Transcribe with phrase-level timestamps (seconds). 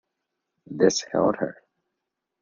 [0.65, 1.61] This held her.